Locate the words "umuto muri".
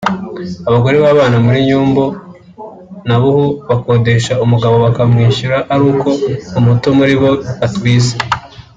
6.59-7.13